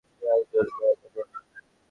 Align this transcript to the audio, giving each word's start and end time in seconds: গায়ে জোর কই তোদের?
গায়ে 0.21 0.43
জোর 0.51 0.67
কই 0.77 0.93
তোদের? 1.01 1.27